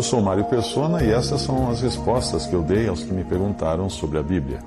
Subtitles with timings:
[0.00, 3.22] Eu sou Mário Persona e essas são as respostas que eu dei aos que me
[3.22, 4.60] perguntaram sobre a Bíblia.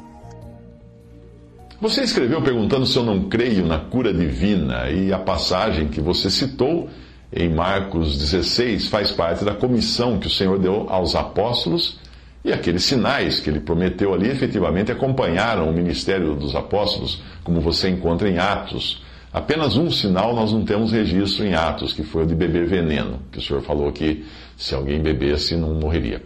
[1.81, 6.29] Você escreveu perguntando se eu não creio na cura divina e a passagem que você
[6.29, 6.87] citou
[7.35, 11.97] em Marcos 16 faz parte da comissão que o Senhor deu aos apóstolos
[12.45, 17.89] e aqueles sinais que ele prometeu ali efetivamente acompanharam o ministério dos apóstolos, como você
[17.89, 19.01] encontra em Atos.
[19.33, 23.19] Apenas um sinal nós não temos registro em Atos, que foi o de beber veneno,
[23.31, 24.23] que o Senhor falou que
[24.55, 26.23] se alguém bebesse não morreria.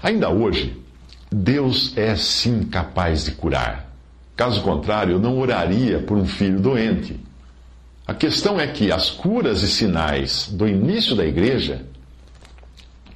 [0.00, 0.80] Ainda hoje,
[1.30, 3.92] Deus é sim capaz de curar.
[4.36, 7.18] Caso contrário, eu não oraria por um filho doente.
[8.06, 11.84] A questão é que as curas e sinais do início da igreja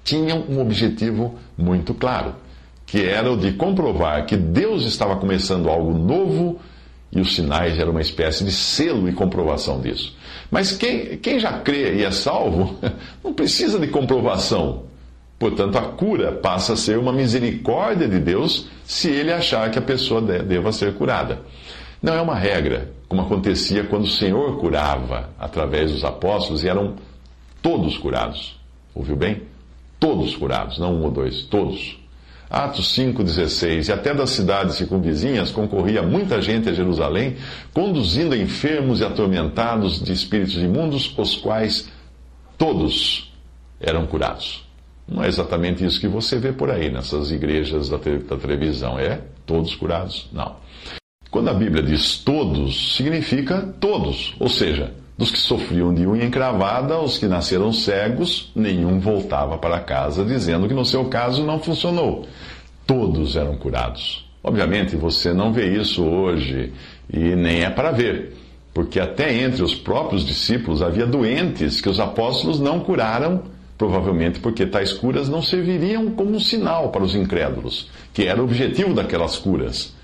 [0.03, 2.34] tinham um objetivo muito claro,
[2.84, 6.60] que era o de comprovar que Deus estava começando algo novo
[7.14, 10.16] e os sinais eram uma espécie de selo e comprovação disso.
[10.50, 12.76] Mas quem, quem já crê e é salvo,
[13.22, 14.84] não precisa de comprovação.
[15.38, 19.82] Portanto, a cura passa a ser uma misericórdia de Deus se ele achar que a
[19.82, 21.40] pessoa deva ser curada.
[22.02, 26.94] Não é uma regra, como acontecia quando o Senhor curava através dos apóstolos e eram
[27.62, 28.60] todos curados.
[28.94, 29.42] Ouviu bem?
[29.98, 31.98] Todos curados, não um ou dois, todos.
[32.48, 37.37] Atos 5,16 E até das cidades circunvizinhas concorria muita gente a Jerusalém,
[37.73, 41.89] conduzindo enfermos e atormentados de espíritos imundos, os quais
[42.56, 43.33] todos
[43.81, 44.65] eram curados.
[45.06, 48.99] Não é exatamente isso que você vê por aí nessas igrejas da, da televisão.
[48.99, 50.28] É todos curados?
[50.33, 50.56] Não.
[51.31, 56.94] Quando a Bíblia diz todos, significa todos, ou seja, dos que sofriam de unha encravada
[56.94, 62.26] aos que nasceram cegos, nenhum voltava para casa dizendo que no seu caso não funcionou.
[62.86, 64.28] Todos eram curados.
[64.42, 66.72] Obviamente você não vê isso hoje
[67.10, 68.36] e nem é para ver,
[68.74, 73.44] porque até entre os próprios discípulos havia doentes que os apóstolos não curaram,
[73.78, 78.44] provavelmente porque tais curas não serviriam como um sinal para os incrédulos, que era o
[78.44, 79.94] objetivo daquelas curas.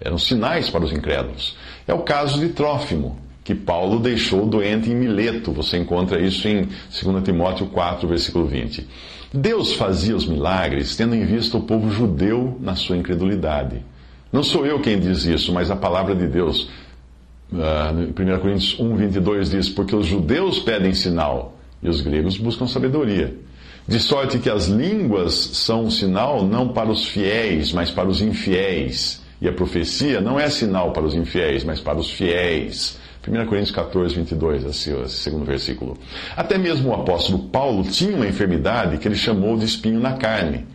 [0.00, 1.56] Eram sinais para os incrédulos.
[1.86, 3.18] É o caso de Trófimo,
[3.50, 5.50] que Paulo deixou doente em Mileto.
[5.50, 6.68] Você encontra isso em
[7.02, 8.86] 2 Timóteo 4, versículo 20.
[9.34, 13.84] Deus fazia os milagres tendo em vista o povo judeu na sua incredulidade.
[14.32, 16.70] Não sou eu quem diz isso, mas a palavra de Deus.
[17.52, 22.68] Uh, 1 Coríntios 1, 22 diz: Porque os judeus pedem sinal e os gregos buscam
[22.68, 23.34] sabedoria.
[23.88, 28.22] De sorte que as línguas são um sinal não para os fiéis, mas para os
[28.22, 32.98] infiéis e a profecia não é sinal para os infiéis, mas para os fiéis.
[33.30, 35.96] 1 Coríntios 14, 22, esse segundo versículo.
[36.36, 40.66] Até mesmo o apóstolo Paulo tinha uma enfermidade que ele chamou de espinho na carne.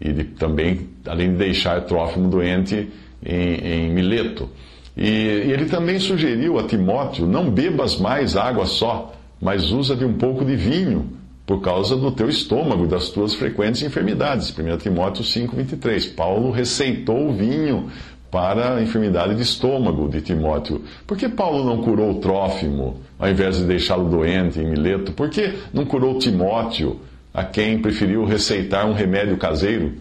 [0.00, 2.88] E de, também, além de deixar Trófimo doente
[3.24, 4.48] em, em Mileto.
[4.96, 10.04] E, e ele também sugeriu a Timóteo: não bebas mais água só, mas usa de
[10.04, 11.10] um pouco de vinho
[11.46, 14.56] por causa do teu estômago, das tuas frequentes enfermidades.
[14.56, 16.06] 1 Timóteo 5, 23.
[16.06, 17.90] Paulo receitou o vinho
[18.34, 20.82] para a enfermidade de estômago de Timóteo.
[21.06, 25.12] Por que Paulo não curou o Trófimo, ao invés de deixá-lo doente em Mileto?
[25.12, 26.98] Por que não curou Timóteo,
[27.32, 29.92] a quem preferiu receitar um remédio caseiro?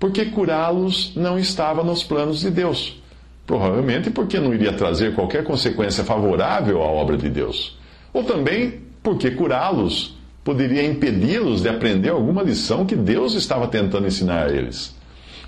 [0.00, 2.98] Porque curá-los não estava nos planos de Deus.
[3.46, 7.78] Provavelmente porque não iria trazer qualquer consequência favorável à obra de Deus.
[8.10, 14.46] Ou também porque curá-los poderia impedi-los de aprender alguma lição que Deus estava tentando ensinar
[14.46, 14.96] a eles.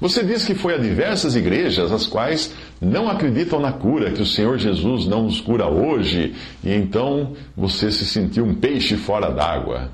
[0.00, 4.26] Você diz que foi a diversas igrejas as quais não acreditam na cura, que o
[4.26, 9.90] Senhor Jesus não nos cura hoje, e então você se sentiu um peixe fora d'água.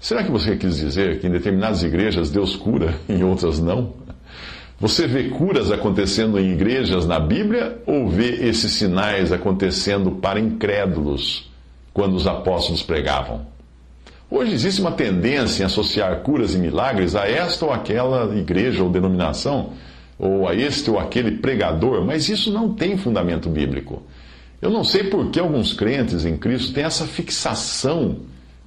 [0.00, 3.94] Será que você quis dizer que em determinadas igrejas Deus cura, em outras não?
[4.80, 11.48] Você vê curas acontecendo em igrejas na Bíblia ou vê esses sinais acontecendo para incrédulos
[11.94, 13.46] quando os apóstolos pregavam?
[14.34, 18.88] Hoje existe uma tendência em associar curas e milagres a esta ou aquela igreja ou
[18.88, 19.74] denominação,
[20.18, 24.02] ou a este ou aquele pregador, mas isso não tem fundamento bíblico.
[24.62, 28.20] Eu não sei por que alguns crentes em Cristo têm essa fixação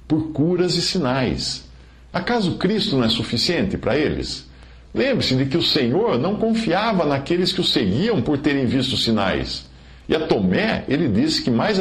[0.06, 1.68] por curas e sinais.
[2.12, 4.48] Acaso Cristo não é suficiente para eles?
[4.94, 9.66] Lembre-se de que o Senhor não confiava naqueles que o seguiam por terem visto sinais.
[10.08, 11.78] E a Tomé, ele disse que mais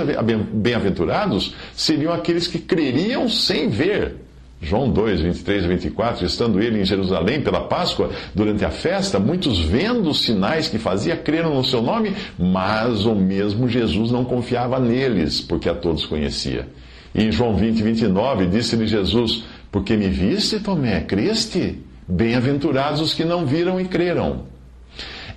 [0.52, 4.16] bem-aventurados seriam aqueles que creriam sem ver.
[4.62, 9.60] João 2, 23 e 24, estando ele em Jerusalém pela Páscoa, durante a festa, muitos
[9.60, 14.80] vendo os sinais que fazia, creram no seu nome, mas o mesmo Jesus não confiava
[14.80, 16.68] neles, porque a todos conhecia.
[17.14, 21.80] E em João 20, 29, disse-lhe Jesus: Porque me viste, Tomé, creste?
[22.08, 24.55] Bem-aventurados os que não viram e creram.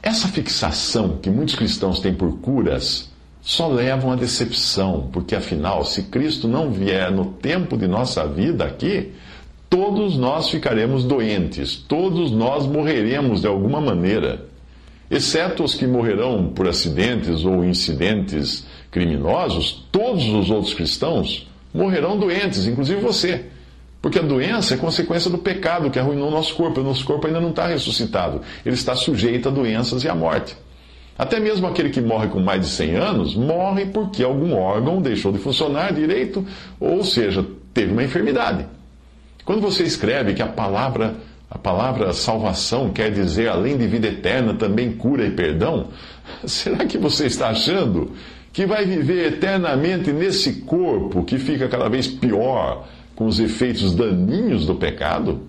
[0.02, 3.10] Essa fixação que muitos cristãos têm por curas
[3.40, 8.64] só levam à decepção, porque afinal, se Cristo não vier no tempo de nossa vida
[8.64, 9.12] aqui,
[9.68, 14.46] todos nós ficaremos doentes, todos nós morreremos de alguma maneira,
[15.10, 22.66] exceto os que morrerão por acidentes ou incidentes criminosos, todos os outros cristãos morrerão doentes,
[22.66, 23.46] inclusive você.
[24.00, 26.80] Porque a doença é consequência do pecado que arruinou o nosso corpo.
[26.80, 28.40] O nosso corpo ainda não está ressuscitado.
[28.64, 30.56] Ele está sujeito a doenças e à morte.
[31.18, 35.32] Até mesmo aquele que morre com mais de 100 anos morre porque algum órgão deixou
[35.32, 36.46] de funcionar direito,
[36.78, 38.64] ou seja, teve uma enfermidade.
[39.44, 41.16] Quando você escreve que a palavra
[41.50, 45.88] a palavra salvação quer dizer além de vida eterna também cura e perdão,
[46.44, 48.12] será que você está achando
[48.52, 52.86] que vai viver eternamente nesse corpo que fica cada vez pior
[53.18, 55.40] com os efeitos daninhos do pecado?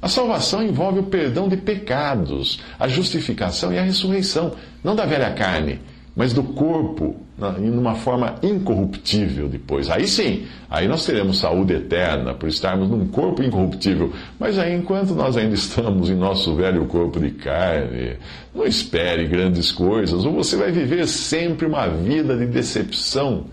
[0.00, 5.30] A salvação envolve o perdão de pecados, a justificação e a ressurreição, não da velha
[5.32, 5.78] carne,
[6.16, 7.14] mas do corpo,
[7.60, 9.90] em uma forma incorruptível depois.
[9.90, 14.10] Aí sim, aí nós teremos saúde eterna por estarmos num corpo incorruptível.
[14.40, 18.16] Mas aí, enquanto nós ainda estamos em nosso velho corpo de carne,
[18.54, 23.44] não espere grandes coisas, ou você vai viver sempre uma vida de decepção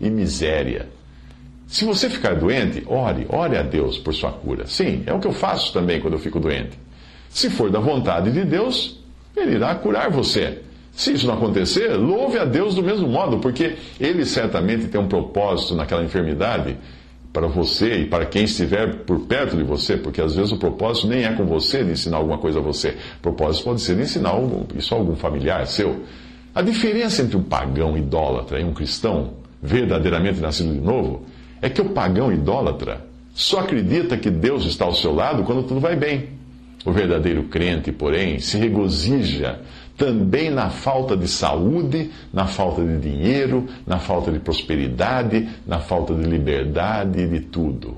[0.00, 0.97] e miséria.
[1.68, 4.66] Se você ficar doente, ore, ore a Deus por sua cura.
[4.66, 6.78] Sim, é o que eu faço também quando eu fico doente.
[7.28, 8.98] Se for da vontade de Deus,
[9.36, 10.62] Ele irá curar você.
[10.92, 15.08] Se isso não acontecer, louve a Deus do mesmo modo, porque Ele certamente tem um
[15.08, 16.74] propósito naquela enfermidade
[17.34, 21.06] para você e para quem estiver por perto de você, porque às vezes o propósito
[21.06, 22.96] nem é com você de ensinar alguma coisa a você.
[23.18, 24.32] O propósito pode ser de ensinar
[24.74, 26.02] isso a algum familiar seu.
[26.54, 31.26] A diferença entre um pagão idólatra e um cristão verdadeiramente nascido de novo
[31.60, 35.80] é que o pagão idólatra só acredita que Deus está ao seu lado quando tudo
[35.80, 36.30] vai bem.
[36.84, 39.60] O verdadeiro crente, porém, se regozija
[39.96, 46.14] também na falta de saúde, na falta de dinheiro, na falta de prosperidade, na falta
[46.14, 47.96] de liberdade, de tudo.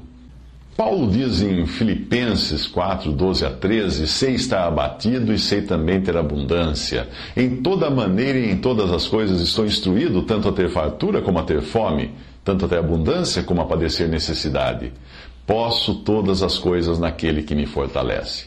[0.76, 6.16] Paulo diz em Filipenses 4, 12 a 13: Sei estar abatido e sei também ter
[6.16, 7.06] abundância.
[7.36, 11.38] Em toda maneira e em todas as coisas estou instruído, tanto a ter fartura como
[11.38, 12.10] a ter fome
[12.50, 14.92] tanto até abundância como a padecer necessidade.
[15.46, 18.46] Posso todas as coisas naquele que me fortalece.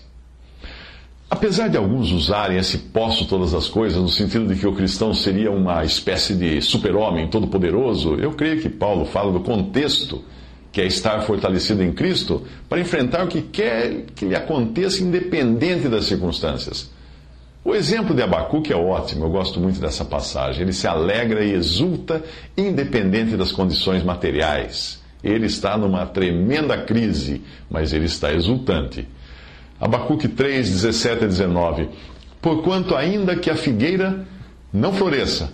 [1.30, 5.14] Apesar de alguns usarem esse posso todas as coisas no sentido de que o cristão
[5.14, 10.22] seria uma espécie de super-homem todo-poderoso, eu creio que Paulo fala do contexto
[10.72, 15.88] que é estar fortalecido em Cristo para enfrentar o que quer que lhe aconteça independente
[15.88, 16.92] das circunstâncias.
[17.66, 20.64] O exemplo de Abacuque é ótimo, eu gosto muito dessa passagem.
[20.64, 22.22] Ele se alegra e exulta,
[22.58, 25.02] independente das condições materiais.
[25.24, 29.08] Ele está numa tremenda crise, mas ele está exultante.
[29.80, 31.88] Abacuque 3, 17 a 19.
[32.42, 34.28] Porquanto, ainda que a figueira
[34.72, 35.54] não floresça,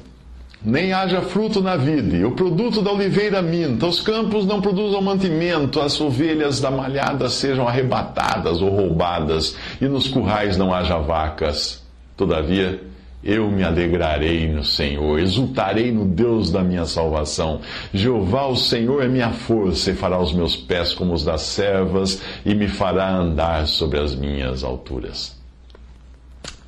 [0.66, 5.80] nem haja fruto na vide, o produto da oliveira minta, os campos não produzam mantimento,
[5.80, 11.88] as ovelhas da malhada sejam arrebatadas ou roubadas, e nos currais não haja vacas
[12.20, 12.84] Todavia,
[13.24, 17.62] eu me alegrarei no Senhor, exultarei no Deus da minha salvação.
[17.94, 22.22] Jeová, o Senhor, é minha força e fará os meus pés como os das servas
[22.46, 25.34] e me fará andar sobre as minhas alturas.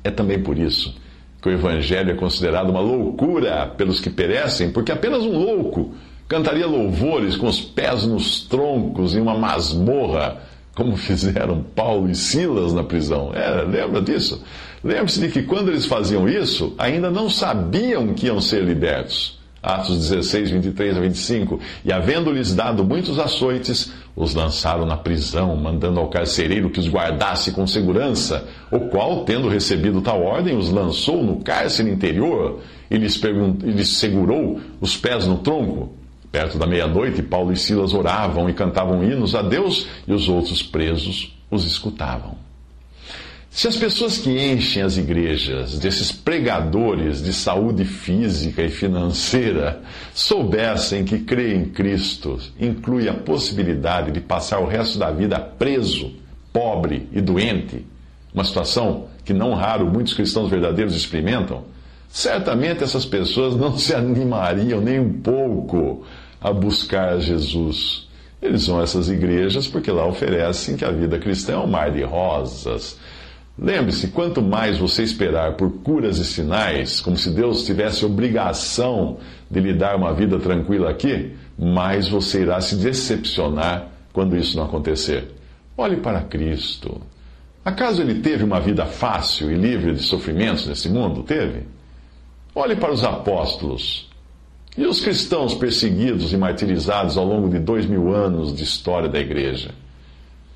[0.02, 0.94] É também por isso
[1.42, 5.92] que o Evangelho é considerado uma loucura pelos que perecem, porque apenas um louco
[6.26, 10.40] cantaria louvores com os pés nos troncos em uma masmorra
[10.74, 13.32] como fizeram Paulo e Silas na prisão.
[13.34, 14.42] É, lembra disso?
[14.82, 19.40] Lembre-se de que quando eles faziam isso, ainda não sabiam que iam ser libertos.
[19.62, 21.60] Atos 16, 23 a 25.
[21.84, 27.52] E havendo-lhes dado muitos açoites, os lançaram na prisão, mandando ao carcereiro que os guardasse
[27.52, 32.58] com segurança, o qual, tendo recebido tal ordem, os lançou no cárcere interior
[32.90, 36.01] e lhes, e lhes segurou os pés no tronco.
[36.32, 40.62] Perto da meia-noite, Paulo e Silas oravam e cantavam hinos a Deus e os outros
[40.62, 42.38] presos os escutavam.
[43.50, 49.82] Se as pessoas que enchem as igrejas desses pregadores de saúde física e financeira
[50.14, 56.12] soubessem que crer em Cristo inclui a possibilidade de passar o resto da vida preso,
[56.50, 57.84] pobre e doente,
[58.32, 61.64] uma situação que não raro muitos cristãos verdadeiros experimentam,
[62.08, 66.06] certamente essas pessoas não se animariam nem um pouco
[66.42, 68.08] a buscar Jesus.
[68.40, 71.90] Eles vão a essas igrejas porque lá oferecem que a vida cristã é um mar
[71.90, 72.98] de rosas.
[73.58, 79.18] Lembre-se, quanto mais você esperar por curas e sinais, como se Deus tivesse obrigação
[79.50, 84.64] de lhe dar uma vida tranquila aqui, mais você irá se decepcionar quando isso não
[84.64, 85.28] acontecer.
[85.76, 87.00] Olhe para Cristo.
[87.64, 91.22] Acaso ele teve uma vida fácil e livre de sofrimentos nesse mundo?
[91.22, 91.62] Teve?
[92.54, 94.10] Olhe para os apóstolos.
[94.76, 99.20] E os cristãos perseguidos e martirizados ao longo de dois mil anos de história da
[99.20, 99.70] igreja?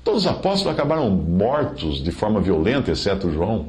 [0.03, 3.67] Todos os apóstolos acabaram mortos de forma violenta, exceto João.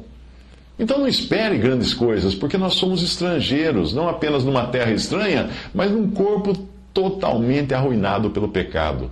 [0.79, 5.91] Então não espere grandes coisas, porque nós somos estrangeiros, não apenas numa terra estranha, mas
[5.91, 6.53] num corpo
[6.93, 9.11] totalmente arruinado pelo pecado.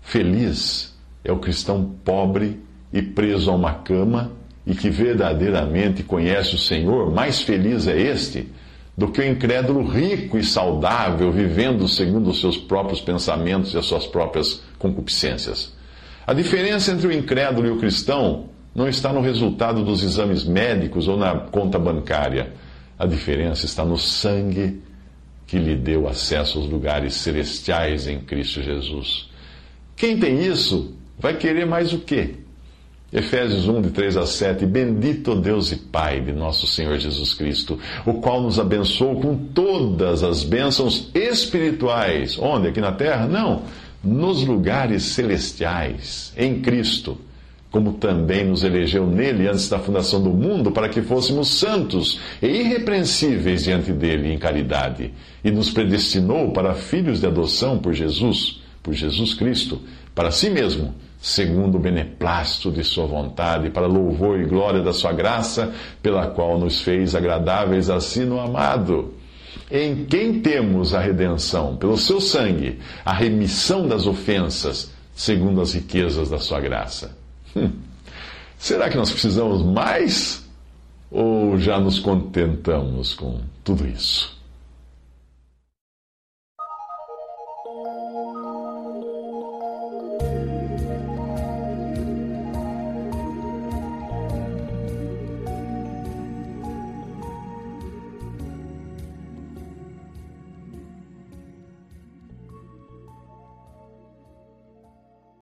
[0.00, 2.58] Feliz é o cristão pobre
[2.92, 4.32] e preso a uma cama
[4.66, 8.48] e que verdadeiramente conhece o Senhor, mais feliz é este
[8.96, 13.86] do que o incrédulo rico e saudável, vivendo segundo os seus próprios pensamentos e as
[13.86, 15.72] suas próprias concupiscências.
[16.26, 21.08] A diferença entre o incrédulo e o cristão não está no resultado dos exames médicos
[21.08, 22.52] ou na conta bancária.
[22.98, 24.80] A diferença está no sangue
[25.46, 29.28] que lhe deu acesso aos lugares celestiais em Cristo Jesus.
[29.96, 32.36] Quem tem isso vai querer mais o quê?
[33.12, 34.64] Efésios 1, de 3 a 7.
[34.66, 40.22] Bendito Deus e Pai de nosso Senhor Jesus Cristo, o qual nos abençoou com todas
[40.22, 42.38] as bênçãos espirituais.
[42.38, 42.68] Onde?
[42.68, 43.26] Aqui na terra?
[43.26, 43.62] Não.
[44.02, 47.18] Nos lugares celestiais, em Cristo.
[47.68, 52.46] Como também nos elegeu nele antes da fundação do mundo, para que fôssemos santos e
[52.46, 55.12] irrepreensíveis diante dele em caridade.
[55.44, 59.80] E nos predestinou para filhos de adoção por Jesus, por Jesus Cristo,
[60.14, 65.12] para si mesmo segundo o beneplácito de Sua vontade, para louvor e glória da Sua
[65.12, 65.72] graça,
[66.02, 69.14] pela qual nos fez agradáveis assim no amado.
[69.70, 76.30] Em quem temos a redenção, pelo Seu sangue, a remissão das ofensas, segundo as riquezas
[76.30, 77.16] da Sua graça.
[77.54, 77.70] Hum.
[78.58, 80.44] Será que nós precisamos mais?
[81.10, 84.39] Ou já nos contentamos com tudo isso?